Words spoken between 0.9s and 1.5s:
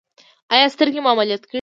مو عملیات کړي دي؟